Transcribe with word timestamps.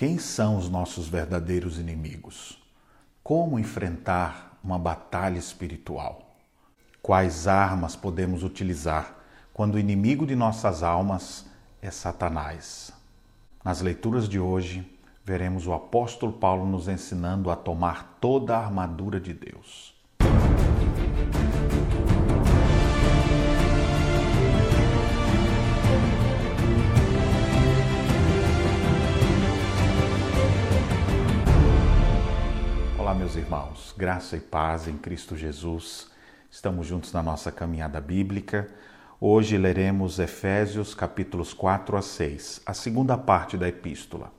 Quem 0.00 0.16
são 0.16 0.56
os 0.56 0.70
nossos 0.70 1.08
verdadeiros 1.08 1.78
inimigos? 1.78 2.58
Como 3.22 3.58
enfrentar 3.58 4.58
uma 4.64 4.78
batalha 4.78 5.38
espiritual? 5.38 6.38
Quais 7.02 7.46
armas 7.46 7.96
podemos 7.96 8.42
utilizar 8.42 9.14
quando 9.52 9.74
o 9.74 9.78
inimigo 9.78 10.26
de 10.26 10.34
nossas 10.34 10.82
almas 10.82 11.44
é 11.82 11.90
Satanás? 11.90 12.90
Nas 13.62 13.82
leituras 13.82 14.26
de 14.26 14.40
hoje, 14.40 14.90
veremos 15.22 15.66
o 15.66 15.74
apóstolo 15.74 16.32
Paulo 16.32 16.64
nos 16.64 16.88
ensinando 16.88 17.50
a 17.50 17.54
tomar 17.54 18.16
toda 18.22 18.56
a 18.56 18.64
armadura 18.64 19.20
de 19.20 19.34
Deus. 19.34 19.94
Graça 34.00 34.34
e 34.34 34.40
paz 34.40 34.88
em 34.88 34.96
Cristo 34.96 35.36
Jesus. 35.36 36.08
Estamos 36.50 36.86
juntos 36.86 37.12
na 37.12 37.22
nossa 37.22 37.52
caminhada 37.52 38.00
bíblica. 38.00 38.66
Hoje 39.20 39.58
leremos 39.58 40.18
Efésios 40.18 40.94
capítulos 40.94 41.52
4 41.52 41.98
a 41.98 42.00
6, 42.00 42.62
a 42.64 42.72
segunda 42.72 43.18
parte 43.18 43.58
da 43.58 43.68
epístola. 43.68 44.32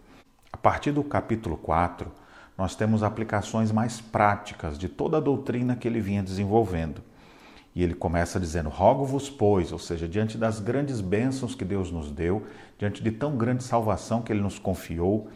A 0.52 0.58
partir 0.58 0.92
do 0.92 1.04
capítulo 1.04 1.58
4, 1.58 2.12
nós 2.58 2.76
temos 2.76 3.04
aplicações 3.04 3.72
mais 3.72 4.02
práticas 4.02 4.80
de 4.80 4.90
toda 4.90 5.18
a 5.18 5.22
doutrina 5.22 5.76
que 5.76 5.88
ele 5.88 6.02
vinha 6.02 6.23
desenvolvendo. 6.23 7.04
E 7.76 7.84
ele 7.84 7.94
começa 7.94 8.40
dizendo: 8.40 8.68
Rogo-vos, 8.68 9.30
pois, 9.30 9.72
ou 9.72 9.78
seja, 9.78 10.08
diante 10.08 10.40
das 10.40 10.59
grandes 10.59 11.00
bênçãos 11.02 11.54
que 11.54 11.64
Deus 11.64 11.92
nos 11.92 12.12
deu, 12.12 12.48
diante 12.80 13.04
de 13.04 13.12
tão 13.12 13.38
grande 13.38 13.64
salvação 13.64 14.23
que 14.23 14.34
ele 14.34 14.42
nos 14.42 14.58
confiou, 14.58 15.30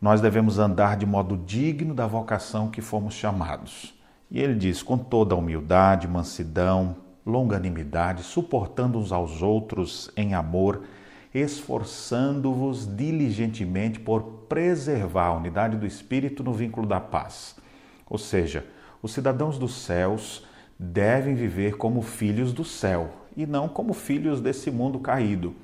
nós 0.00 0.20
devemos 0.20 0.58
andar 0.58 0.96
de 0.96 1.06
modo 1.06 1.36
digno 1.36 1.94
da 1.94 2.06
vocação 2.06 2.70
que 2.70 2.80
fomos 2.80 3.14
chamados. 3.14 3.94
E 4.30 4.40
ele 4.40 4.54
diz: 4.54 4.82
com 4.82 4.98
toda 4.98 5.36
humildade, 5.36 6.08
mansidão, 6.08 6.96
longanimidade, 7.24 8.22
suportando 8.22 8.98
uns 8.98 9.12
aos 9.12 9.42
outros 9.42 10.10
em 10.16 10.34
amor, 10.34 10.82
esforçando-vos 11.32 12.86
diligentemente 12.86 13.98
por 13.98 14.22
preservar 14.48 15.26
a 15.26 15.36
unidade 15.36 15.76
do 15.76 15.86
espírito 15.86 16.44
no 16.44 16.52
vínculo 16.52 16.86
da 16.86 17.00
paz. 17.00 17.56
Ou 18.08 18.18
seja, 18.18 18.66
os 19.02 19.12
cidadãos 19.12 19.58
dos 19.58 19.74
céus 19.74 20.46
devem 20.78 21.34
viver 21.34 21.76
como 21.76 22.02
filhos 22.02 22.52
do 22.52 22.64
céu 22.64 23.10
e 23.36 23.46
não 23.46 23.68
como 23.68 23.92
filhos 23.92 24.40
desse 24.40 24.70
mundo 24.70 24.98
caído. 24.98 25.54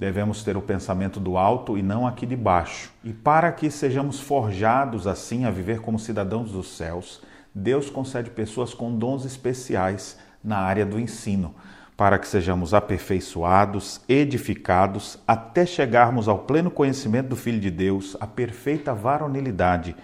Devemos 0.00 0.42
ter 0.42 0.56
o 0.56 0.62
pensamento 0.62 1.20
do 1.20 1.36
alto 1.36 1.76
e 1.76 1.82
não 1.82 2.06
aqui 2.06 2.24
de 2.24 2.34
baixo. 2.34 2.90
E 3.04 3.12
para 3.12 3.52
que 3.52 3.70
sejamos 3.70 4.18
forjados 4.18 5.06
assim 5.06 5.44
a 5.44 5.50
viver 5.50 5.82
como 5.82 5.98
cidadãos 5.98 6.52
dos 6.52 6.74
céus, 6.74 7.20
Deus 7.54 7.90
concede 7.90 8.30
pessoas 8.30 8.72
com 8.72 8.96
dons 8.96 9.26
especiais 9.26 10.18
na 10.42 10.56
área 10.56 10.86
do 10.86 10.98
ensino, 10.98 11.54
para 11.98 12.18
que 12.18 12.26
sejamos 12.26 12.72
aperfeiçoados, 12.72 14.00
edificados, 14.08 15.18
até 15.28 15.66
chegarmos 15.66 16.28
ao 16.28 16.38
pleno 16.38 16.70
conhecimento 16.70 17.28
do 17.28 17.36
Filho 17.36 17.60
de 17.60 17.70
Deus, 17.70 18.16
a 18.18 18.26
perfeita 18.26 18.94
varonilidade, 18.94 19.94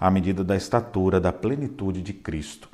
à 0.00 0.10
medida 0.10 0.42
da 0.42 0.56
estatura 0.56 1.20
da 1.20 1.30
plenitude 1.30 2.00
de 2.00 2.14
Cristo. 2.14 2.70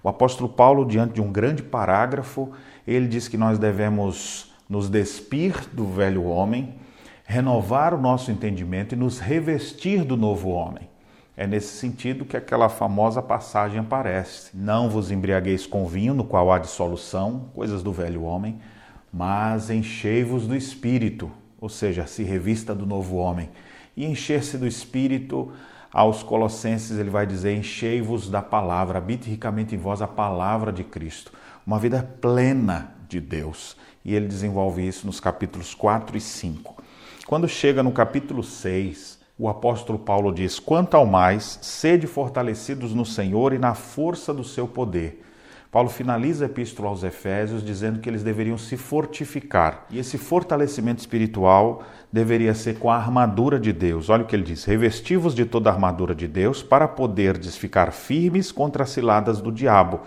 O 0.00 0.08
apóstolo 0.08 0.48
Paulo, 0.48 0.86
diante 0.86 1.14
de 1.14 1.20
um 1.20 1.32
grande 1.32 1.64
parágrafo, 1.64 2.52
ele 2.86 3.08
diz 3.08 3.26
que 3.26 3.36
nós 3.36 3.58
devemos 3.58 4.51
nos 4.72 4.88
despir 4.88 5.68
do 5.70 5.84
velho 5.84 6.24
homem, 6.24 6.76
renovar 7.26 7.92
o 7.92 8.00
nosso 8.00 8.30
entendimento 8.30 8.94
e 8.94 8.96
nos 8.96 9.18
revestir 9.18 10.02
do 10.02 10.16
novo 10.16 10.48
homem. 10.48 10.88
É 11.36 11.46
nesse 11.46 11.76
sentido 11.76 12.24
que 12.24 12.38
aquela 12.38 12.70
famosa 12.70 13.20
passagem 13.20 13.78
aparece: 13.78 14.50
Não 14.54 14.88
vos 14.88 15.10
embriagueis 15.10 15.66
com 15.66 15.86
vinho, 15.86 16.14
no 16.14 16.24
qual 16.24 16.50
há 16.50 16.58
dissolução, 16.58 17.50
coisas 17.54 17.82
do 17.82 17.92
velho 17.92 18.22
homem, 18.22 18.60
mas 19.12 19.68
enchei-vos 19.68 20.46
do 20.46 20.56
espírito, 20.56 21.30
ou 21.60 21.68
seja, 21.68 22.06
se 22.06 22.22
revista 22.22 22.74
do 22.74 22.86
novo 22.86 23.16
homem. 23.16 23.50
E 23.94 24.06
encher-se 24.06 24.56
do 24.56 24.66
espírito, 24.66 25.52
aos 25.92 26.22
Colossenses 26.22 26.98
ele 26.98 27.10
vai 27.10 27.26
dizer: 27.26 27.54
Enchei-vos 27.54 28.30
da 28.30 28.40
palavra, 28.40 28.96
habite 28.96 29.28
ricamente 29.28 29.74
em 29.74 29.78
vós 29.78 30.00
a 30.00 30.08
palavra 30.08 30.72
de 30.72 30.82
Cristo. 30.82 31.30
Uma 31.66 31.78
vida 31.78 32.02
plena 32.22 32.94
de 33.06 33.20
Deus 33.20 33.76
e 34.04 34.14
ele 34.14 34.26
desenvolve 34.26 34.86
isso 34.86 35.06
nos 35.06 35.20
capítulos 35.20 35.74
4 35.74 36.16
e 36.16 36.20
5. 36.20 36.82
Quando 37.26 37.48
chega 37.48 37.82
no 37.82 37.92
capítulo 37.92 38.42
6, 38.42 39.18
o 39.38 39.48
apóstolo 39.48 39.98
Paulo 39.98 40.32
diz: 40.32 40.58
Quanto 40.58 40.96
ao 40.96 41.06
mais, 41.06 41.58
sede 41.62 42.06
fortalecidos 42.06 42.94
no 42.94 43.04
Senhor 43.04 43.52
e 43.52 43.58
na 43.58 43.74
força 43.74 44.32
do 44.32 44.44
seu 44.44 44.68
poder. 44.68 45.22
Paulo 45.72 45.88
finaliza 45.88 46.44
a 46.44 46.46
epístola 46.46 46.90
aos 46.90 47.02
Efésios 47.02 47.64
dizendo 47.64 47.98
que 47.98 48.06
eles 48.06 48.22
deveriam 48.22 48.58
se 48.58 48.76
fortificar. 48.76 49.86
E 49.88 49.98
esse 49.98 50.18
fortalecimento 50.18 51.00
espiritual 51.00 51.82
deveria 52.12 52.52
ser 52.52 52.78
com 52.78 52.90
a 52.90 52.96
armadura 52.96 53.58
de 53.58 53.72
Deus. 53.72 54.10
Olha 54.10 54.22
o 54.22 54.26
que 54.26 54.36
ele 54.36 54.42
diz: 54.42 54.66
revestivos 54.66 55.34
de 55.34 55.46
toda 55.46 55.70
a 55.70 55.72
armadura 55.72 56.14
de 56.14 56.28
Deus 56.28 56.62
para 56.62 56.86
poderdes 56.86 57.56
ficar 57.56 57.90
firmes 57.90 58.52
contra 58.52 58.82
as 58.82 58.90
ciladas 58.90 59.40
do 59.40 59.50
diabo, 59.50 60.00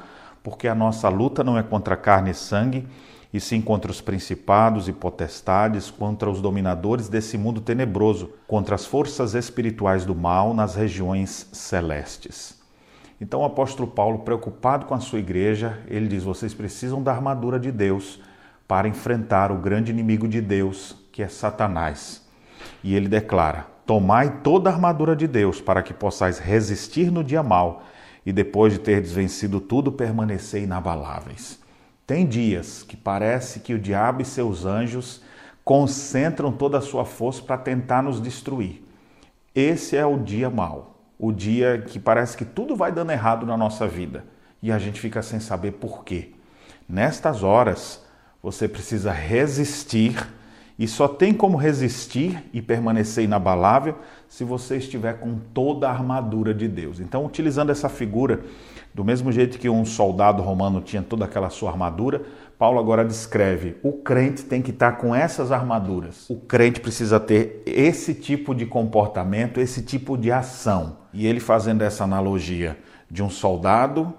porque 0.44 0.68
a 0.68 0.76
nossa 0.76 1.10
luta 1.10 1.44
não 1.44 1.58
é 1.58 1.64
contra 1.64 1.98
carne 1.98 2.30
e 2.30 2.36
sangue, 2.36 2.88
e 3.36 3.40
sim 3.42 3.60
contra 3.60 3.92
os 3.92 4.00
principados 4.00 4.88
e 4.88 4.94
potestades, 4.94 5.92
contra 5.92 6.30
os 6.30 6.40
dominadores 6.40 7.10
desse 7.10 7.38
mundo 7.38 7.60
tenebroso, 7.60 8.30
contra 8.48 8.76
as 8.76 8.86
forças 8.86 9.36
espirituais 9.36 10.06
do 10.06 10.16
mal 10.16 10.54
nas 10.54 10.76
regiões 10.76 11.50
celestes. 11.52 12.58
Então 13.20 13.42
o 13.42 13.44
apóstolo 13.44 13.90
Paulo, 13.90 14.20
preocupado 14.20 14.86
com 14.86 14.94
a 14.94 15.02
sua 15.02 15.20
igreja, 15.20 15.82
ele 15.90 16.08
diz: 16.08 16.24
vocês 16.24 16.54
precisam 16.54 17.04
da 17.04 17.12
armadura 17.12 17.60
de 17.60 17.74
Deus 17.74 18.22
para 18.66 18.88
enfrentar 18.88 19.52
o 19.52 19.58
grande 19.58 19.92
inimigo 19.92 20.30
de 20.30 20.40
Deus, 20.40 20.96
que 21.12 21.22
é 21.22 21.28
Satanás. 21.28 22.26
E 22.82 22.96
ele 22.96 23.10
declara: 23.10 23.68
Tomai 23.86 24.38
toda 24.44 24.70
a 24.70 24.74
armadura 24.74 25.14
de 25.14 25.28
Deus 25.28 25.60
para 25.60 25.84
que 25.84 25.94
possais 25.94 26.40
resistir 26.40 27.12
no 27.12 27.22
dia 27.22 27.44
mal 27.44 27.84
e 28.26 28.32
depois 28.32 28.72
de 28.72 28.80
ter 28.80 29.02
desvencido 29.02 29.60
tudo, 29.60 29.92
permanecer 29.92 30.64
inabaláveis. 30.64 31.65
Tem 32.06 32.26
dias 32.26 32.84
que 32.84 32.96
parece 32.96 33.60
que 33.60 33.74
o 33.74 33.80
diabo 33.80 34.22
e 34.22 34.26
seus 34.26 34.66
anjos 34.66 35.22
concentram 35.64 36.52
toda 36.52 36.78
a 36.78 36.82
sua 36.82 37.04
força 37.04 37.42
para 37.42 37.58
tentar 37.58 38.04
nos 38.04 38.22
destruir. 38.22 38.84
Esse 39.56 39.98
é 39.98 40.06
o 40.06 40.20
dia 40.20 40.50
mau, 40.50 41.00
o 41.18 41.32
dia 41.32 41.82
que 41.82 42.00
parece 42.00 42.38
que 42.38 42.46
tudo 42.46 42.76
vai 42.76 42.92
dando 42.92 43.12
errado 43.12 43.46
na 43.46 43.58
nossa 43.58 43.88
vida 43.88 44.24
e 44.62 44.72
a 44.72 44.78
gente 44.78 45.00
fica 45.00 45.24
sem 45.24 45.40
saber 45.40 45.72
por 45.74 46.04
quê. 46.04 46.32
Nestas 46.88 47.42
horas, 47.42 48.04
você 48.44 48.68
precisa 48.68 49.12
resistir 49.12 50.28
e 50.78 50.88
só 50.88 51.08
tem 51.08 51.34
como 51.34 51.58
resistir 51.58 52.44
e 52.54 52.62
permanecer 52.62 53.24
inabalável 53.24 53.98
se 54.28 54.44
você 54.44 54.78
estiver 54.78 55.20
com 55.20 55.40
toda 55.54 55.88
a 55.88 55.92
armadura 55.92 56.54
de 56.54 56.68
Deus. 56.68 57.00
Então, 57.00 57.26
utilizando 57.26 57.72
essa 57.72 57.90
figura, 57.90 58.44
do 58.96 59.04
mesmo 59.04 59.30
jeito 59.30 59.60
que 59.60 59.68
um 59.68 59.84
soldado 59.84 60.42
romano 60.42 60.80
tinha 60.80 61.02
toda 61.02 61.26
aquela 61.26 61.50
sua 61.50 61.70
armadura, 61.70 62.22
Paulo 62.58 62.80
agora 62.80 63.04
descreve: 63.04 63.76
o 63.84 63.92
crente 63.92 64.44
tem 64.44 64.62
que 64.62 64.72
estar 64.72 64.94
com 64.94 65.14
essas 65.14 65.52
armaduras. 65.52 66.30
O 66.30 66.38
crente 66.38 66.80
precisa 66.80 67.20
ter 67.20 67.62
esse 67.66 68.14
tipo 68.14 68.56
de 68.56 68.66
comportamento, 68.66 69.60
esse 69.60 69.82
tipo 69.82 70.18
de 70.18 70.32
ação. 70.32 71.00
E 71.14 71.28
ele 71.28 71.42
fazendo 71.42 71.82
essa 71.82 72.06
analogia 72.06 72.78
de 73.12 73.22
um 73.22 73.30
soldado 73.30 74.14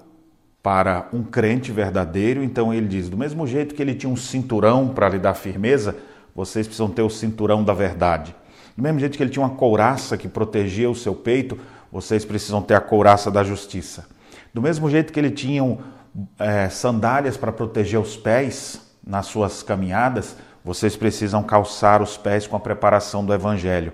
para 0.62 1.08
um 1.10 1.22
crente 1.22 1.72
verdadeiro, 1.72 2.44
então 2.44 2.74
ele 2.74 2.86
diz: 2.86 3.08
do 3.08 3.16
mesmo 3.16 3.46
jeito 3.46 3.74
que 3.74 3.80
ele 3.80 3.94
tinha 3.94 4.12
um 4.12 4.16
cinturão 4.16 4.88
para 4.88 5.08
lhe 5.08 5.18
dar 5.18 5.32
firmeza, 5.32 5.96
vocês 6.34 6.66
precisam 6.66 6.90
ter 6.90 7.00
o 7.00 7.08
cinturão 7.08 7.64
da 7.64 7.72
verdade. 7.72 8.36
Do 8.76 8.82
mesmo 8.82 9.00
jeito 9.00 9.16
que 9.16 9.22
ele 9.22 9.30
tinha 9.30 9.42
uma 9.42 9.56
couraça 9.56 10.18
que 10.18 10.28
protegia 10.28 10.90
o 10.90 10.94
seu 10.94 11.14
peito, 11.14 11.58
vocês 11.90 12.26
precisam 12.26 12.60
ter 12.60 12.74
a 12.74 12.80
couraça 12.80 13.30
da 13.30 13.42
justiça. 13.42 14.14
Do 14.56 14.62
mesmo 14.62 14.88
jeito 14.88 15.12
que 15.12 15.20
ele 15.20 15.30
tinha 15.30 15.76
é, 16.38 16.70
sandálias 16.70 17.36
para 17.36 17.52
proteger 17.52 18.00
os 18.00 18.16
pés 18.16 18.80
nas 19.06 19.26
suas 19.26 19.62
caminhadas, 19.62 20.34
vocês 20.64 20.96
precisam 20.96 21.42
calçar 21.42 22.00
os 22.00 22.16
pés 22.16 22.46
com 22.46 22.56
a 22.56 22.58
preparação 22.58 23.22
do 23.22 23.34
evangelho. 23.34 23.92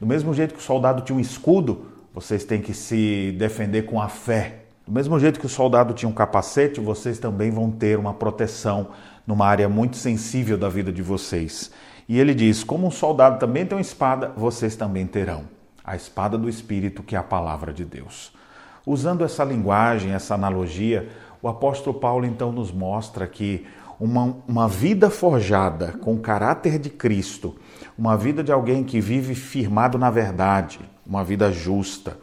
Do 0.00 0.06
mesmo 0.08 0.34
jeito 0.34 0.52
que 0.52 0.58
o 0.58 0.62
soldado 0.64 1.02
tinha 1.02 1.16
um 1.16 1.20
escudo, 1.20 1.86
vocês 2.12 2.42
têm 2.42 2.60
que 2.60 2.74
se 2.74 3.36
defender 3.38 3.82
com 3.82 4.02
a 4.02 4.08
fé. 4.08 4.62
Do 4.84 4.92
mesmo 4.92 5.16
jeito 5.20 5.38
que 5.38 5.46
o 5.46 5.48
soldado 5.48 5.94
tinha 5.94 6.08
um 6.08 6.12
capacete, 6.12 6.80
vocês 6.80 7.20
também 7.20 7.52
vão 7.52 7.70
ter 7.70 7.96
uma 7.96 8.12
proteção 8.12 8.88
numa 9.24 9.46
área 9.46 9.68
muito 9.68 9.96
sensível 9.96 10.58
da 10.58 10.68
vida 10.68 10.90
de 10.90 11.02
vocês. 11.02 11.70
E 12.08 12.18
ele 12.18 12.34
diz: 12.34 12.64
como 12.64 12.84
um 12.84 12.90
soldado 12.90 13.38
também 13.38 13.64
tem 13.64 13.78
uma 13.78 13.80
espada, 13.80 14.32
vocês 14.36 14.74
também 14.74 15.06
terão 15.06 15.44
a 15.84 15.94
espada 15.94 16.36
do 16.36 16.48
Espírito, 16.48 17.00
que 17.00 17.14
é 17.14 17.18
a 17.18 17.22
palavra 17.22 17.72
de 17.72 17.84
Deus. 17.84 18.39
Usando 18.86 19.24
essa 19.24 19.44
linguagem, 19.44 20.12
essa 20.12 20.34
analogia, 20.34 21.08
o 21.42 21.48
apóstolo 21.48 21.98
Paulo 21.98 22.26
então 22.26 22.52
nos 22.52 22.72
mostra 22.72 23.26
que 23.26 23.66
uma, 23.98 24.36
uma 24.48 24.66
vida 24.66 25.10
forjada 25.10 25.92
com 26.00 26.14
o 26.14 26.20
caráter 26.20 26.78
de 26.78 26.88
Cristo, 26.88 27.54
uma 27.96 28.16
vida 28.16 28.42
de 28.42 28.50
alguém 28.50 28.82
que 28.82 29.00
vive 29.00 29.34
firmado 29.34 29.98
na 29.98 30.10
verdade, 30.10 30.80
uma 31.06 31.22
vida 31.22 31.52
justa, 31.52 32.16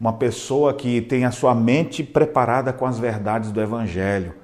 uma 0.00 0.12
pessoa 0.12 0.74
que 0.74 1.00
tem 1.00 1.24
a 1.24 1.30
sua 1.30 1.54
mente 1.54 2.02
preparada 2.02 2.72
com 2.72 2.84
as 2.84 2.98
verdades 2.98 3.52
do 3.52 3.60
Evangelho. 3.60 4.34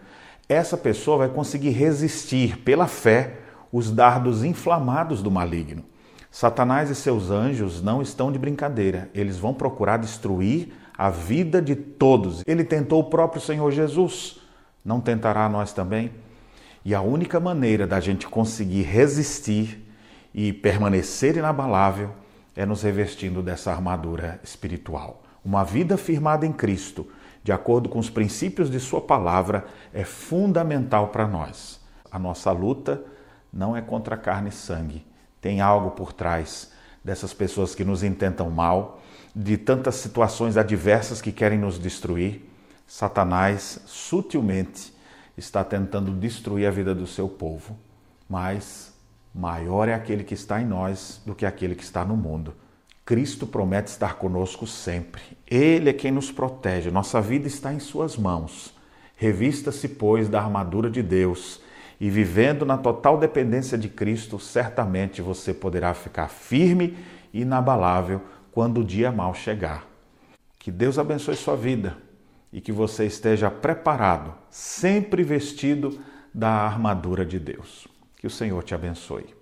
Essa 0.49 0.76
pessoa 0.76 1.19
vai 1.19 1.28
conseguir 1.28 1.70
resistir 1.70 2.58
pela 2.58 2.87
fé 2.87 3.38
os 3.72 3.90
dardos 3.90 4.44
inflamados 4.44 5.20
do 5.20 5.32
maligno. 5.32 5.82
Satanás 6.31 6.90
e 6.90 6.94
seus 6.94 7.31
anjos 7.31 7.82
não 7.82 8.00
estão 8.00 8.31
de 8.31 8.38
brincadeira, 8.38 9.10
eles 9.12 9.37
vão 9.37 9.52
procurar 9.52 9.96
destruir 9.96 10.72
a 10.99 11.11
vida 11.11 11.62
de 11.62 11.77
todos. 11.77 12.43
Ele 12.45 12.65
tentou 12.65 13.00
o 13.00 13.05
próprio 13.05 13.41
Senhor 13.41 13.71
Jesus, 13.71 14.41
não 14.85 15.00
tentará 15.00 15.49
nós 15.49 15.73
também? 15.73 16.11
E 16.85 16.93
a 16.93 17.00
única 17.00 17.39
maneira 17.39 17.87
da 17.87 18.00
gente 18.00 18.27
conseguir 18.27 18.83
resistir 18.83 19.81
e 20.35 20.53
permanecer 20.53 21.37
inabalável 21.37 22.11
é 22.56 22.67
nos 22.67 22.83
revestindo 22.83 23.43
dessa 23.43 23.71
armadura 23.71 24.41
espiritual. 24.43 25.23
Uma 25.45 25.65
vida 25.65 25.97
firmada 25.97 26.45
em 26.45 26.53
Cristo, 26.53 27.06
de 27.44 27.53
acordo 27.53 27.89
com 27.89 28.01
os 28.01 28.11
princípios 28.11 28.69
de 28.69 28.81
Sua 28.81 29.01
palavra, 29.01 29.67
é 29.94 30.05
fundamental 30.05 31.09
para 31.09 31.29
nós. 31.29 31.81
A 32.11 32.19
nossa 32.19 32.51
luta 32.51 33.01
não 33.53 33.77
é 33.77 33.81
contra 33.81 34.17
carne 34.17 34.49
e 34.49 34.53
sangue, 34.53 35.06
tem 35.41 35.61
algo 35.61 35.93
por 35.93 36.12
trás 36.12 36.73
dessas 37.08 37.32
pessoas 37.32 37.75
que 37.75 37.87
nos 37.87 38.02
intentam 38.02 38.50
mal, 38.50 39.00
de 39.34 39.56
tantas 39.56 39.94
situações 39.94 40.58
adversas 40.58 41.22
que 41.22 41.32
querem 41.32 41.58
nos 41.58 41.78
destruir. 41.78 42.46
Satanás 42.87 43.81
sutilmente 43.87 44.93
está 45.34 45.64
tentando 45.64 46.12
destruir 46.12 46.66
a 46.66 46.70
vida 46.70 46.94
do 46.94 47.06
seu 47.06 47.26
povo, 47.26 47.78
mas 48.28 48.93
maior 49.34 49.88
é 49.88 49.94
aquele 49.94 50.22
que 50.22 50.34
está 50.34 50.60
em 50.60 50.66
nós 50.66 51.22
do 51.25 51.34
que 51.34 51.46
aquele 51.46 51.75
que 51.75 51.82
está 51.82 52.05
no 52.05 52.14
mundo. 52.14 52.52
Cristo 53.06 53.46
promete 53.46 53.90
estar 53.90 54.16
conosco 54.16 54.66
sempre. 54.66 55.22
Ele 55.46 55.88
é 55.88 55.94
quem 55.94 56.10
nos 56.12 56.31
protege. 56.31 56.90
Nossa 56.90 57.22
vida 57.22 57.46
está 57.46 57.72
em 57.72 57.78
Suas 57.78 58.19
mãos. 58.19 58.75
Revista-se, 59.16 59.88
pois, 59.88 60.28
da 60.28 60.43
armadura 60.43 60.90
de 60.90 61.02
Deus 61.02 61.58
e 62.00 62.09
vivendo 62.09 62.65
na 62.65 62.79
total 62.79 63.19
dependência 63.19 63.77
de 63.77 63.89
Cristo, 63.89 64.39
certamente 64.39 65.21
você 65.21 65.53
poderá 65.53 65.93
ficar 65.95 66.29
firme 66.29 66.97
e 67.33 67.43
inabalável 67.43 68.23
quando 68.53 68.81
o 68.81 68.85
dia 68.85 69.11
mal 69.11 69.35
chegar. 69.35 69.85
Que 70.59 70.71
Deus 70.71 70.99
abençoe 70.99 71.37
sua 71.37 71.56
vida 71.56 71.97
e 72.53 72.61
que 72.61 72.73
você 72.73 73.06
esteja 73.06 73.50
preparado, 73.50 74.35
sempre 74.50 75.23
vestido 75.23 76.00
da 76.33 76.50
armadura 76.50 77.25
de 77.25 77.39
Deus. 77.39 77.89
Que 78.17 78.27
o 78.27 78.31
Senhor 78.31 78.62
te 78.62 78.75
abençoe. 78.75 79.38